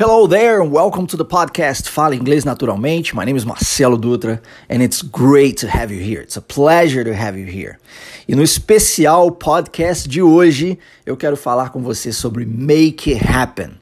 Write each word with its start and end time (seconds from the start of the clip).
Hello 0.00 0.28
there 0.28 0.62
and 0.62 0.70
welcome 0.70 1.08
to 1.08 1.16
the 1.16 1.24
podcast 1.24 1.88
Fala 1.88 2.14
Inglês 2.14 2.44
Naturalmente. 2.44 3.16
My 3.16 3.24
name 3.24 3.36
is 3.36 3.44
Marcelo 3.44 3.98
Dutra 3.98 4.40
and 4.68 4.80
it's 4.80 5.02
great 5.02 5.56
to 5.56 5.66
have 5.66 5.90
you 5.90 6.00
here. 6.00 6.20
It's 6.20 6.36
a 6.36 6.40
pleasure 6.40 7.02
to 7.02 7.12
have 7.12 7.36
you 7.36 7.46
here. 7.46 7.80
E 8.28 8.36
no 8.36 8.44
especial 8.44 9.32
podcast 9.32 10.08
de 10.08 10.22
hoje, 10.22 10.78
eu 11.04 11.16
quero 11.16 11.36
falar 11.36 11.70
com 11.70 11.82
você 11.82 12.12
sobre 12.12 12.46
Make 12.46 13.12
It 13.12 13.26
Happen. 13.26 13.72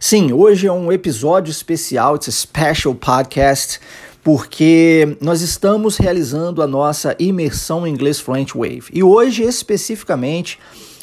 Sim, 0.00 0.32
hoje 0.32 0.66
é 0.66 0.72
um 0.72 0.90
episódio 0.90 1.50
especial, 1.50 2.16
it's 2.16 2.26
a 2.26 2.32
special 2.32 2.94
podcast, 2.94 3.78
porque 4.24 5.18
nós 5.20 5.42
estamos 5.42 5.98
realizando 5.98 6.62
a 6.62 6.66
nossa 6.66 7.14
imersão 7.18 7.86
em 7.86 7.92
inglês 7.92 8.18
Fluent 8.18 8.54
Wave. 8.54 8.84
E 8.94 9.02
hoje, 9.02 9.42
especificamente, 9.42 10.58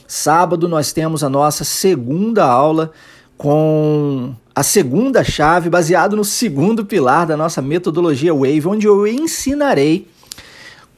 sábado, 0.07 0.67
nós 0.67 0.91
temos 0.91 1.23
a 1.23 1.29
nossa 1.29 1.63
segunda 1.63 2.43
aula 2.43 2.91
com 3.37 4.35
a 4.55 4.61
segunda 4.61 5.23
chave, 5.23 5.69
baseado 5.69 6.15
no 6.15 6.23
segundo 6.23 6.85
pilar 6.85 7.25
da 7.25 7.35
nossa 7.35 7.61
metodologia 7.61 8.33
Wave, 8.33 8.67
onde 8.67 8.87
eu 8.87 9.07
ensinarei 9.07 10.07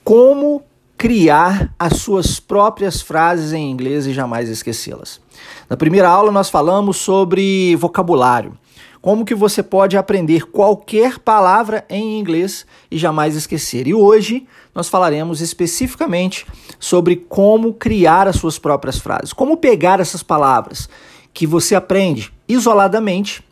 como 0.03 0.61
criar 0.97 1.73
as 1.79 1.97
suas 1.97 2.39
próprias 2.39 3.01
frases 3.01 3.53
em 3.53 3.71
inglês 3.71 4.05
e 4.07 4.13
jamais 4.13 4.49
esquecê-las. 4.49 5.21
Na 5.69 5.77
primeira 5.77 6.09
aula 6.09 6.31
nós 6.31 6.49
falamos 6.49 6.97
sobre 6.97 7.75
vocabulário, 7.77 8.57
como 9.01 9.23
que 9.23 9.35
você 9.35 9.63
pode 9.63 9.95
aprender 9.95 10.47
qualquer 10.47 11.19
palavra 11.19 11.85
em 11.89 12.19
inglês 12.19 12.65
e 12.89 12.97
jamais 12.97 13.35
esquecer. 13.35 13.87
E 13.87 13.93
hoje 13.93 14.47
nós 14.73 14.89
falaremos 14.89 15.41
especificamente 15.41 16.45
sobre 16.79 17.15
como 17.15 17.73
criar 17.73 18.27
as 18.27 18.35
suas 18.35 18.59
próprias 18.59 18.97
frases, 18.97 19.31
como 19.31 19.57
pegar 19.57 19.99
essas 19.99 20.23
palavras 20.23 20.89
que 21.35 21.45
você 21.45 21.75
aprende 21.75 22.33
isoladamente 22.47 23.43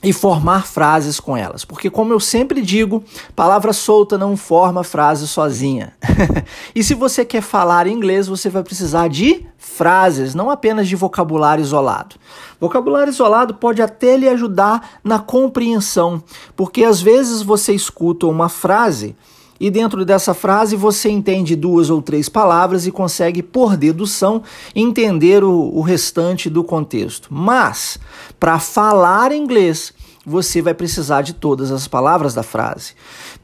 e 0.00 0.12
formar 0.12 0.68
frases 0.68 1.18
com 1.18 1.36
elas. 1.36 1.64
Porque, 1.64 1.90
como 1.90 2.12
eu 2.12 2.20
sempre 2.20 2.62
digo, 2.62 3.02
palavra 3.34 3.72
solta 3.72 4.16
não 4.16 4.36
forma 4.36 4.84
frase 4.84 5.26
sozinha. 5.26 5.92
e 6.72 6.84
se 6.84 6.94
você 6.94 7.24
quer 7.24 7.42
falar 7.42 7.88
inglês, 7.88 8.28
você 8.28 8.48
vai 8.48 8.62
precisar 8.62 9.08
de 9.08 9.44
frases, 9.58 10.32
não 10.32 10.48
apenas 10.48 10.86
de 10.86 10.94
vocabulário 10.94 11.60
isolado. 11.60 12.14
Vocabulário 12.60 13.10
isolado 13.10 13.54
pode 13.54 13.82
até 13.82 14.16
lhe 14.16 14.28
ajudar 14.28 15.00
na 15.02 15.18
compreensão, 15.18 16.22
porque 16.54 16.84
às 16.84 17.02
vezes 17.02 17.42
você 17.42 17.72
escuta 17.72 18.28
uma 18.28 18.48
frase 18.48 19.16
e 19.60 19.70
dentro 19.70 20.04
dessa 20.04 20.34
frase 20.34 20.76
você 20.76 21.10
entende 21.10 21.56
duas 21.56 21.90
ou 21.90 22.00
três 22.00 22.28
palavras 22.28 22.86
e 22.86 22.92
consegue, 22.92 23.42
por 23.42 23.76
dedução, 23.76 24.42
entender 24.74 25.42
o, 25.42 25.70
o 25.74 25.80
restante 25.80 26.48
do 26.48 26.62
contexto. 26.62 27.28
Mas, 27.32 27.98
para 28.38 28.58
falar 28.58 29.32
inglês, 29.32 29.92
você 30.24 30.60
vai 30.60 30.74
precisar 30.74 31.22
de 31.22 31.32
todas 31.32 31.72
as 31.72 31.88
palavras 31.88 32.34
da 32.34 32.42
frase. 32.42 32.92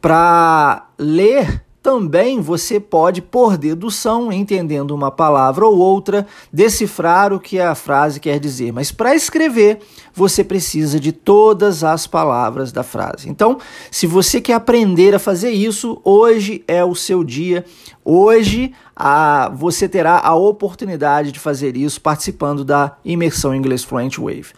Para 0.00 0.86
ler 0.98 1.63
também 1.84 2.40
você 2.40 2.80
pode, 2.80 3.20
por 3.20 3.58
dedução, 3.58 4.32
entendendo 4.32 4.92
uma 4.92 5.10
palavra 5.10 5.66
ou 5.66 5.76
outra, 5.76 6.26
decifrar 6.50 7.30
o 7.30 7.38
que 7.38 7.60
a 7.60 7.74
frase 7.74 8.18
quer 8.18 8.40
dizer. 8.40 8.72
Mas 8.72 8.90
para 8.90 9.14
escrever, 9.14 9.80
você 10.14 10.42
precisa 10.42 10.98
de 10.98 11.12
todas 11.12 11.84
as 11.84 12.06
palavras 12.06 12.72
da 12.72 12.82
frase. 12.82 13.28
Então, 13.28 13.58
se 13.90 14.06
você 14.06 14.40
quer 14.40 14.54
aprender 14.54 15.14
a 15.14 15.18
fazer 15.18 15.50
isso, 15.50 16.00
hoje 16.02 16.64
é 16.66 16.82
o 16.82 16.94
seu 16.94 17.22
dia. 17.22 17.66
Hoje 18.02 18.72
a, 18.96 19.52
você 19.54 19.86
terá 19.86 20.20
a 20.20 20.34
oportunidade 20.34 21.32
de 21.32 21.38
fazer 21.38 21.76
isso 21.76 22.00
participando 22.00 22.64
da 22.64 22.96
imersão 23.04 23.54
Inglês 23.54 23.84
Fluent 23.84 24.16
Wave. 24.16 24.54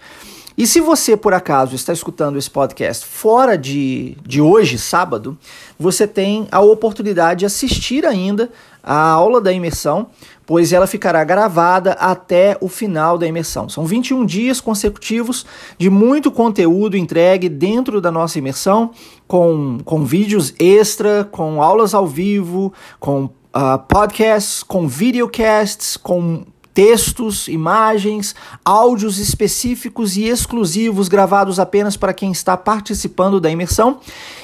E 0.57 0.67
se 0.67 0.81
você, 0.81 1.17
por 1.17 1.35
acaso, 1.35 1.77
está 1.77 1.93
escutando 1.93 2.39
esse 2.39 2.51
podcast 2.51 3.05
fora 3.05 3.59
de, 3.59 4.17
de 4.27 4.41
hoje, 4.41 4.79
sábado, 4.79 5.37
você 5.79 6.07
tem 6.07 6.49
a 6.51 6.61
oportunidade 6.61 7.41
de 7.41 7.47
assistir 7.47 8.07
ainda 8.07 8.51
a 8.83 9.11
aula 9.11 9.39
da 9.39 9.53
imersão, 9.53 10.07
pois 10.47 10.73
ela 10.73 10.87
ficará 10.87 11.23
gravada 11.25 11.93
até 11.93 12.57
o 12.61 12.69
final 12.69 13.19
da 13.19 13.27
imersão. 13.27 13.69
São 13.69 13.85
21 13.85 14.25
dias 14.25 14.59
consecutivos 14.59 15.45
de 15.77 15.91
muito 15.91 16.31
conteúdo 16.31 16.97
entregue 16.97 17.51
dentro 17.51 18.01
da 18.01 18.11
nossa 18.11 18.39
imersão, 18.39 18.93
com, 19.27 19.79
com 19.85 20.05
vídeos 20.05 20.55
extra, 20.59 21.25
com 21.25 21.61
aulas 21.61 21.93
ao 21.93 22.07
vivo, 22.07 22.73
com 22.99 23.25
uh, 23.25 23.79
podcasts, 23.89 24.63
com 24.63 24.89
videocasts, 24.89 25.97
com 25.97 26.45
textos, 26.77 27.49
imagens, 27.49 28.35
áudios 28.63 29.17
específicos 29.17 30.15
e 30.19 30.25
exclusivos 30.25 31.09
gravados 31.09 31.59
apenas 31.59 31.97
para 31.97 32.13
quem 32.13 32.31
está 32.31 32.55
participando 32.55 33.41
da 33.41 33.51
imersão. 33.51 33.99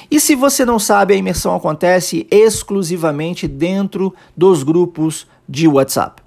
E 0.09 0.19
se 0.19 0.33
você 0.33 0.65
não 0.65 0.79
sabe, 0.79 1.13
a 1.13 1.17
imersão 1.17 1.55
acontece 1.55 2.25
exclusivamente 2.31 3.47
dentro 3.47 4.15
dos 4.35 4.63
grupos 4.63 5.27
de 5.47 5.67
WhatsApp. 5.67 6.23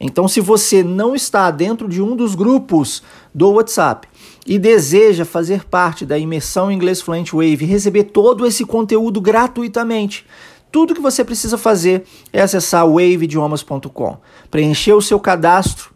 Então, 0.00 0.26
se 0.26 0.40
você 0.40 0.82
não 0.82 1.14
está 1.14 1.50
dentro 1.50 1.86
de 1.90 2.00
um 2.00 2.16
dos 2.16 2.34
grupos 2.34 3.02
do 3.34 3.50
WhatsApp 3.50 4.08
e 4.46 4.58
deseja 4.58 5.26
fazer 5.26 5.66
parte 5.66 6.06
da 6.06 6.16
imersão 6.16 6.72
Inglês 6.72 7.02
Fluent 7.02 7.32
Wave 7.32 7.58
e 7.60 7.66
receber 7.66 8.04
todo 8.04 8.46
esse 8.46 8.64
conteúdo 8.64 9.20
gratuitamente, 9.20 10.24
tudo 10.70 10.94
que 10.94 11.00
você 11.00 11.24
precisa 11.24 11.58
fazer 11.58 12.04
é 12.32 12.40
acessar 12.40 12.86
waveidiomas.com, 12.86 14.18
preencher 14.50 14.92
o 14.92 15.02
seu 15.02 15.18
cadastro 15.18 15.92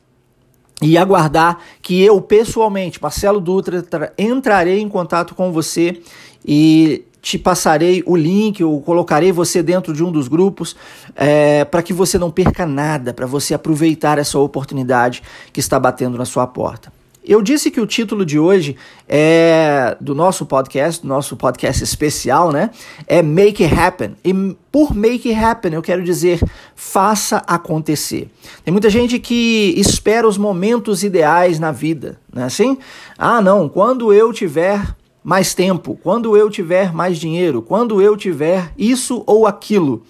e 0.83 0.99
aguardar 0.99 1.59
que 1.81 2.03
eu 2.03 2.21
pessoalmente, 2.21 3.01
Marcelo 3.01 3.41
Dutra, 3.41 3.85
entrarei 4.19 4.81
em 4.81 4.89
contato 4.89 5.35
com 5.35 5.53
você 5.53 6.01
e 6.45 7.05
te 7.23 7.39
passarei 7.39 8.03
o 8.05 8.15
link 8.15 8.63
ou 8.63 8.83
colocarei 8.83 9.33
você 9.33 9.63
dentro 9.63 9.95
de 9.95 10.05
um 10.05 10.13
dos 10.13 10.29
grupos 10.29 10.77
é, 11.17 11.65
para 11.65 11.83
que 11.83 11.93
você 11.93 12.19
não 12.19 12.31
perca 12.31 12.67
nada, 12.67 13.15
para 13.15 13.25
você 13.25 13.55
aproveitar 13.55 14.19
essa 14.19 14.39
oportunidade 14.39 15.23
que 15.51 15.59
está 15.59 15.81
batendo 15.81 16.19
na 16.19 16.27
sua 16.27 16.47
porta. 16.47 16.93
Eu 17.27 17.41
disse 17.41 17.71
que 17.71 17.81
o 17.81 17.87
título 17.87 18.25
de 18.27 18.39
hoje 18.39 18.77
é 19.09 19.97
do 19.99 20.15
nosso 20.15 20.45
podcast, 20.45 21.01
do 21.01 21.09
nosso 21.09 21.37
podcast 21.39 21.83
especial, 21.83 22.53
né? 22.53 22.69
É 23.07 23.23
Make 23.23 23.65
It 23.65 23.75
Happen. 23.75 24.15
E 24.23 24.35
por 24.71 24.95
Make 24.95 25.31
It 25.31 25.43
Happen, 25.43 25.73
eu 25.73 25.81
quero 25.81 26.05
dizer, 26.05 26.39
faça 26.77 27.39
acontecer. 27.47 28.29
Tem 28.63 28.71
muita 28.71 28.91
gente 28.91 29.19
que 29.19 29.73
espera 29.75 30.29
os 30.29 30.37
momentos 30.37 31.03
ideais 31.03 31.59
na 31.59 31.73
vida, 31.73 32.21
não 32.31 32.43
é 32.43 32.47
assim? 32.47 32.77
Ah, 33.17 33.41
não, 33.41 33.71
quando 33.71 34.13
eu 34.13 34.31
tiver 34.31 34.95
mais 35.23 35.55
tempo, 35.55 35.99
quando 36.03 36.37
eu 36.37 36.51
tiver 36.51 36.93
mais 36.93 37.17
dinheiro, 37.19 37.63
quando 37.63 38.03
eu 38.03 38.19
tiver 38.19 38.71
isso 38.77 39.25
ou 39.27 39.47
aquilo. 39.47 40.05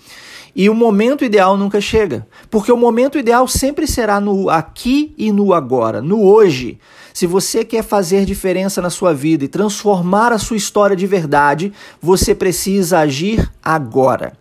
E 0.57 0.71
o 0.71 0.75
momento 0.75 1.25
ideal 1.25 1.57
nunca 1.57 1.81
chega, 1.81 2.27
porque 2.49 2.71
o 2.71 2.77
momento 2.77 3.19
ideal 3.19 3.49
sempre 3.49 3.87
será 3.89 4.21
no 4.21 4.49
aqui 4.49 5.13
e 5.19 5.33
no 5.33 5.53
agora, 5.53 6.01
no 6.01 6.23
hoje. 6.23 6.79
Se 7.13 7.27
você 7.27 7.65
quer 7.65 7.83
fazer 7.83 8.25
diferença 8.25 8.81
na 8.81 8.91
sua 8.91 9.13
vida 9.13 9.45
e 9.45 9.49
transformar 9.49 10.33
a 10.33 10.39
sua 10.39 10.57
história 10.57 10.95
de 10.95 11.07
verdade, 11.07 11.73
você 12.01 12.35
precisa 12.35 13.01
agir 13.01 13.51
agora. 13.63 14.33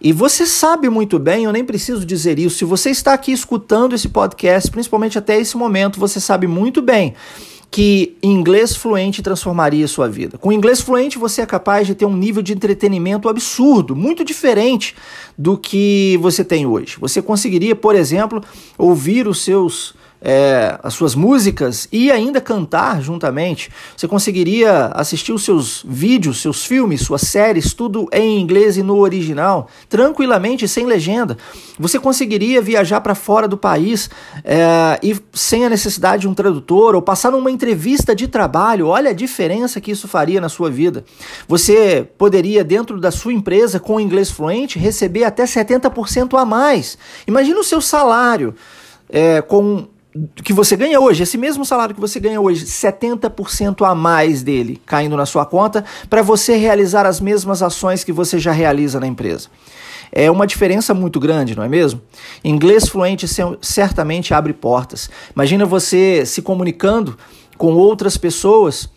E 0.00 0.12
você 0.12 0.46
sabe 0.46 0.88
muito 0.88 1.18
bem, 1.18 1.44
eu 1.44 1.52
nem 1.52 1.64
preciso 1.64 2.06
dizer 2.06 2.38
isso, 2.38 2.58
se 2.58 2.64
você 2.64 2.90
está 2.90 3.12
aqui 3.12 3.32
escutando 3.32 3.96
esse 3.96 4.08
podcast, 4.08 4.70
principalmente 4.70 5.18
até 5.18 5.40
esse 5.40 5.56
momento, 5.56 5.98
você 5.98 6.20
sabe 6.20 6.46
muito 6.46 6.80
bem 6.80 7.14
que 7.70 8.16
inglês 8.22 8.74
fluente 8.74 9.22
transformaria 9.22 9.86
sua 9.86 10.08
vida. 10.08 10.38
Com 10.38 10.50
inglês 10.50 10.80
fluente 10.80 11.18
você 11.18 11.42
é 11.42 11.46
capaz 11.46 11.86
de 11.86 11.94
ter 11.94 12.06
um 12.06 12.16
nível 12.16 12.42
de 12.42 12.52
entretenimento 12.52 13.28
absurdo, 13.28 13.94
muito 13.94 14.24
diferente 14.24 14.94
do 15.36 15.56
que 15.56 16.18
você 16.20 16.42
tem 16.44 16.66
hoje. 16.66 16.96
Você 16.98 17.20
conseguiria, 17.20 17.76
por 17.76 17.94
exemplo, 17.94 18.42
ouvir 18.76 19.28
os 19.28 19.42
seus 19.42 19.94
é, 20.20 20.78
as 20.82 20.94
suas 20.94 21.14
músicas 21.14 21.88
e 21.92 22.10
ainda 22.10 22.40
cantar 22.40 23.00
juntamente. 23.02 23.70
Você 23.96 24.08
conseguiria 24.08 24.86
assistir 24.94 25.32
os 25.32 25.44
seus 25.44 25.84
vídeos, 25.86 26.40
seus 26.40 26.64
filmes, 26.64 27.02
suas 27.02 27.22
séries, 27.22 27.72
tudo 27.72 28.08
em 28.12 28.40
inglês 28.40 28.76
e 28.76 28.82
no 28.82 28.98
original, 28.98 29.68
tranquilamente, 29.88 30.66
sem 30.66 30.86
legenda. 30.86 31.36
Você 31.78 31.98
conseguiria 31.98 32.60
viajar 32.60 33.00
para 33.00 33.14
fora 33.14 33.46
do 33.46 33.56
país 33.56 34.10
é, 34.44 34.98
e 35.02 35.16
sem 35.32 35.64
a 35.64 35.70
necessidade 35.70 36.22
de 36.22 36.28
um 36.28 36.34
tradutor 36.34 36.94
ou 36.94 37.02
passar 37.02 37.30
numa 37.30 37.50
entrevista 37.50 38.14
de 38.14 38.26
trabalho. 38.26 38.88
Olha 38.88 39.10
a 39.10 39.14
diferença 39.14 39.80
que 39.80 39.92
isso 39.92 40.08
faria 40.08 40.40
na 40.40 40.48
sua 40.48 40.70
vida. 40.70 41.04
Você 41.46 42.08
poderia, 42.18 42.64
dentro 42.64 43.00
da 43.00 43.10
sua 43.10 43.32
empresa, 43.32 43.78
com 43.78 44.00
inglês 44.00 44.30
fluente, 44.30 44.78
receber 44.78 45.24
até 45.24 45.44
70% 45.44 46.38
a 46.38 46.44
mais. 46.44 46.98
Imagina 47.26 47.60
o 47.60 47.64
seu 47.64 47.80
salário. 47.80 48.54
É, 49.10 49.40
com 49.40 49.88
que 50.42 50.52
você 50.52 50.76
ganha 50.76 50.98
hoje, 50.98 51.22
esse 51.22 51.36
mesmo 51.36 51.64
salário 51.64 51.94
que 51.94 52.00
você 52.00 52.18
ganha 52.18 52.40
hoje, 52.40 52.64
70% 52.64 53.86
a 53.86 53.94
mais 53.94 54.42
dele 54.42 54.80
caindo 54.86 55.16
na 55.16 55.26
sua 55.26 55.44
conta 55.44 55.84
para 56.08 56.22
você 56.22 56.56
realizar 56.56 57.06
as 57.06 57.20
mesmas 57.20 57.62
ações 57.62 58.02
que 58.02 58.12
você 58.12 58.38
já 58.38 58.52
realiza 58.52 58.98
na 58.98 59.06
empresa. 59.06 59.48
É 60.10 60.30
uma 60.30 60.46
diferença 60.46 60.94
muito 60.94 61.20
grande, 61.20 61.54
não 61.54 61.62
é 61.62 61.68
mesmo? 61.68 62.00
Inglês 62.42 62.88
fluente 62.88 63.26
certamente 63.60 64.32
abre 64.32 64.54
portas. 64.54 65.10
Imagina 65.34 65.66
você 65.66 66.24
se 66.24 66.40
comunicando 66.40 67.18
com 67.58 67.74
outras 67.74 68.16
pessoas 68.16 68.88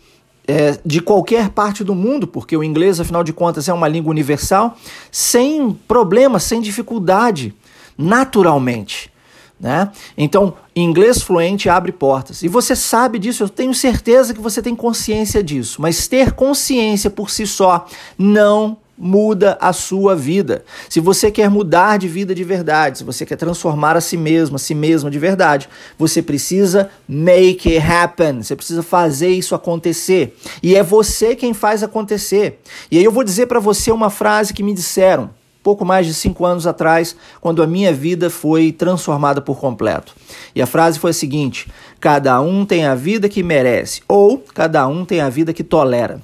é, 0.48 0.78
de 0.84 1.00
qualquer 1.00 1.50
parte 1.50 1.84
do 1.84 1.94
mundo, 1.94 2.26
porque 2.26 2.56
o 2.56 2.64
inglês, 2.64 2.98
afinal 2.98 3.22
de 3.22 3.32
contas, 3.32 3.68
é 3.68 3.72
uma 3.72 3.86
língua 3.86 4.10
universal, 4.10 4.76
sem 5.10 5.72
problema, 5.86 6.38
sem 6.38 6.62
dificuldade, 6.62 7.54
naturalmente. 7.98 9.11
Né? 9.62 9.92
Então, 10.18 10.54
inglês 10.74 11.22
fluente 11.22 11.68
abre 11.68 11.92
portas. 11.92 12.42
E 12.42 12.48
você 12.48 12.74
sabe 12.74 13.16
disso, 13.16 13.44
eu 13.44 13.48
tenho 13.48 13.72
certeza 13.72 14.34
que 14.34 14.40
você 14.40 14.60
tem 14.60 14.74
consciência 14.74 15.40
disso. 15.40 15.80
Mas 15.80 16.08
ter 16.08 16.32
consciência 16.32 17.08
por 17.08 17.30
si 17.30 17.46
só 17.46 17.86
não 18.18 18.76
muda 18.98 19.56
a 19.60 19.72
sua 19.72 20.16
vida. 20.16 20.64
Se 20.88 20.98
você 20.98 21.30
quer 21.30 21.48
mudar 21.48 21.96
de 21.96 22.08
vida 22.08 22.34
de 22.34 22.42
verdade, 22.42 22.98
se 22.98 23.04
você 23.04 23.24
quer 23.24 23.36
transformar 23.36 23.96
a 23.96 24.00
si 24.00 24.16
mesmo, 24.16 24.56
a 24.56 24.58
si 24.58 24.74
mesma 24.74 25.08
de 25.08 25.18
verdade, 25.18 25.68
você 25.96 26.20
precisa 26.20 26.90
make 27.08 27.72
it 27.72 27.86
happen. 27.86 28.42
Você 28.42 28.56
precisa 28.56 28.82
fazer 28.82 29.28
isso 29.28 29.54
acontecer. 29.54 30.36
E 30.60 30.74
é 30.74 30.82
você 30.82 31.36
quem 31.36 31.54
faz 31.54 31.84
acontecer. 31.84 32.60
E 32.90 32.98
aí 32.98 33.04
eu 33.04 33.12
vou 33.12 33.22
dizer 33.22 33.46
para 33.46 33.60
você 33.60 33.92
uma 33.92 34.10
frase 34.10 34.52
que 34.52 34.62
me 34.62 34.74
disseram 34.74 35.30
pouco 35.62 35.84
mais 35.84 36.06
de 36.06 36.14
cinco 36.14 36.44
anos 36.44 36.66
atrás, 36.66 37.16
quando 37.40 37.62
a 37.62 37.66
minha 37.66 37.92
vida 37.92 38.28
foi 38.28 38.72
transformada 38.72 39.40
por 39.40 39.58
completo. 39.58 40.14
E 40.54 40.60
a 40.60 40.66
frase 40.66 40.98
foi 40.98 41.10
a 41.10 41.14
seguinte: 41.14 41.70
cada 42.00 42.40
um 42.40 42.64
tem 42.64 42.84
a 42.84 42.94
vida 42.94 43.28
que 43.28 43.42
merece, 43.42 44.02
ou 44.08 44.42
cada 44.54 44.86
um 44.86 45.04
tem 45.04 45.20
a 45.20 45.28
vida 45.28 45.52
que 45.52 45.62
tolera. 45.62 46.20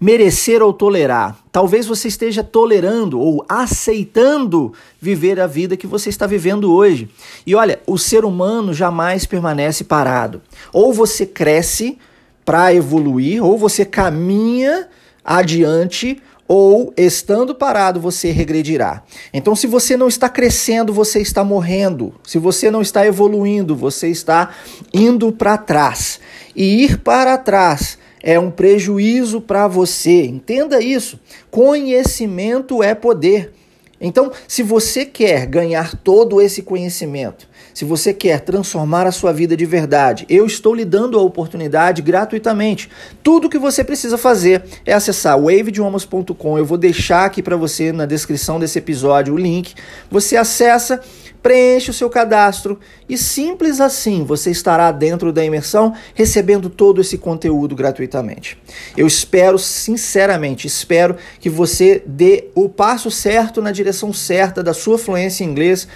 Merecer 0.00 0.62
ou 0.62 0.72
tolerar. 0.72 1.38
Talvez 1.52 1.86
você 1.86 2.08
esteja 2.08 2.42
tolerando 2.42 3.20
ou 3.20 3.44
aceitando 3.48 4.72
viver 5.00 5.38
a 5.38 5.46
vida 5.46 5.76
que 5.76 5.86
você 5.86 6.08
está 6.08 6.26
vivendo 6.26 6.72
hoje. 6.72 7.08
E 7.46 7.54
olha, 7.54 7.80
o 7.86 7.98
ser 7.98 8.24
humano 8.24 8.72
jamais 8.72 9.26
permanece 9.26 9.84
parado. 9.84 10.40
Ou 10.72 10.92
você 10.92 11.26
cresce 11.26 11.98
para 12.44 12.74
evoluir, 12.74 13.44
ou 13.44 13.56
você 13.58 13.84
caminha 13.84 14.88
adiante 15.24 16.20
ou 16.52 16.92
estando 16.96 17.54
parado 17.54 18.00
você 18.00 18.32
regredirá. 18.32 19.04
Então, 19.32 19.54
se 19.54 19.68
você 19.68 19.96
não 19.96 20.08
está 20.08 20.28
crescendo, 20.28 20.92
você 20.92 21.20
está 21.20 21.44
morrendo. 21.44 22.12
Se 22.24 22.40
você 22.40 22.72
não 22.72 22.82
está 22.82 23.06
evoluindo, 23.06 23.76
você 23.76 24.08
está 24.08 24.50
indo 24.92 25.30
para 25.30 25.56
trás. 25.56 26.18
E 26.56 26.82
ir 26.82 27.02
para 27.02 27.38
trás 27.38 27.96
é 28.20 28.36
um 28.36 28.50
prejuízo 28.50 29.40
para 29.40 29.68
você. 29.68 30.24
Entenda 30.24 30.82
isso. 30.82 31.20
Conhecimento 31.52 32.82
é 32.82 32.96
poder. 32.96 33.52
Então, 34.00 34.32
se 34.48 34.62
você 34.62 35.04
quer 35.04 35.46
ganhar 35.46 35.94
todo 35.96 36.40
esse 36.40 36.62
conhecimento, 36.62 37.46
se 37.74 37.84
você 37.84 38.14
quer 38.14 38.40
transformar 38.40 39.06
a 39.06 39.12
sua 39.12 39.32
vida 39.32 39.56
de 39.56 39.66
verdade, 39.66 40.24
eu 40.28 40.46
estou 40.46 40.74
lhe 40.74 40.84
dando 40.84 41.18
a 41.18 41.22
oportunidade 41.22 42.00
gratuitamente. 42.00 42.88
Tudo 43.22 43.48
que 43.48 43.58
você 43.58 43.84
precisa 43.84 44.16
fazer 44.16 44.64
é 44.86 44.92
acessar 44.92 45.38
waveidiomas.com. 45.38 46.58
Eu 46.58 46.64
vou 46.64 46.78
deixar 46.78 47.26
aqui 47.26 47.42
para 47.42 47.56
você 47.56 47.92
na 47.92 48.06
descrição 48.06 48.58
desse 48.58 48.78
episódio 48.78 49.34
o 49.34 49.38
link. 49.38 49.74
Você 50.10 50.36
acessa 50.36 51.00
preenche 51.42 51.90
o 51.90 51.94
seu 51.94 52.10
cadastro 52.10 52.78
e 53.08 53.16
simples 53.16 53.80
assim 53.80 54.24
você 54.24 54.50
estará 54.50 54.92
dentro 54.92 55.32
da 55.32 55.44
imersão 55.44 55.94
recebendo 56.14 56.68
todo 56.68 57.00
esse 57.00 57.18
conteúdo 57.18 57.74
gratuitamente. 57.74 58.58
Eu 58.96 59.06
espero, 59.06 59.58
sinceramente, 59.58 60.66
espero 60.66 61.16
que 61.38 61.48
você 61.48 62.02
dê 62.06 62.48
o 62.54 62.68
passo 62.68 63.10
certo 63.10 63.62
na 63.62 63.72
direção 63.72 64.12
certa 64.12 64.62
da 64.62 64.74
sua 64.74 64.98
fluência 64.98 65.44
em 65.44 65.48
inglês 65.48 65.88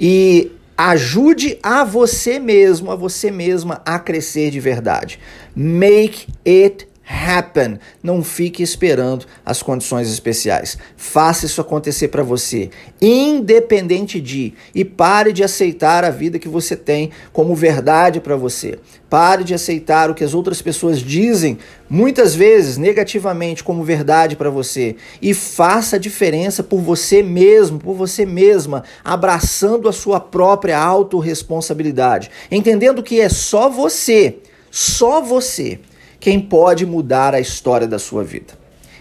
e 0.00 0.52
ajude 0.76 1.58
a 1.62 1.84
você 1.84 2.38
mesmo, 2.38 2.90
a 2.90 2.96
você 2.96 3.30
mesma 3.30 3.80
a 3.84 3.98
crescer 3.98 4.50
de 4.50 4.60
verdade. 4.60 5.18
Make 5.54 6.26
it 6.46 6.88
happen. 7.06 7.78
Não 8.02 8.22
fique 8.22 8.62
esperando 8.62 9.26
as 9.44 9.62
condições 9.62 10.10
especiais. 10.10 10.78
Faça 10.96 11.46
isso 11.46 11.60
acontecer 11.60 12.08
para 12.08 12.22
você, 12.22 12.70
independente 13.00 14.20
de, 14.20 14.54
e 14.74 14.84
pare 14.84 15.32
de 15.32 15.44
aceitar 15.44 16.04
a 16.04 16.10
vida 16.10 16.38
que 16.38 16.48
você 16.48 16.76
tem 16.76 17.10
como 17.32 17.54
verdade 17.54 18.20
para 18.20 18.36
você. 18.36 18.78
Pare 19.08 19.44
de 19.44 19.54
aceitar 19.54 20.10
o 20.10 20.14
que 20.14 20.24
as 20.24 20.34
outras 20.34 20.60
pessoas 20.60 20.98
dizem, 20.98 21.58
muitas 21.88 22.34
vezes 22.34 22.76
negativamente, 22.76 23.62
como 23.62 23.84
verdade 23.84 24.34
para 24.34 24.50
você. 24.50 24.96
E 25.22 25.32
faça 25.32 25.96
a 25.96 25.98
diferença 25.98 26.62
por 26.62 26.80
você 26.80 27.22
mesmo, 27.22 27.78
por 27.78 27.94
você 27.94 28.26
mesma, 28.26 28.82
abraçando 29.04 29.88
a 29.88 29.92
sua 29.92 30.18
própria 30.18 30.78
autorresponsabilidade. 30.78 32.30
Entendendo 32.50 33.02
que 33.02 33.20
é 33.20 33.28
só 33.28 33.68
você, 33.68 34.38
só 34.70 35.20
você 35.20 35.78
quem 36.24 36.40
pode 36.40 36.86
mudar 36.86 37.34
a 37.34 37.38
história 37.38 37.86
da 37.86 37.98
sua 37.98 38.24
vida. 38.24 38.54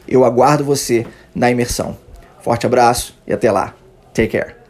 Eu 0.05 0.25
aguardo 0.25 0.61
você 0.61 1.07
na 1.33 1.49
imersão. 1.49 1.95
Forte 2.41 2.65
abraço 2.65 3.17
e 3.25 3.31
até 3.31 3.49
lá. 3.49 3.73
Take 4.13 4.37
care. 4.37 4.62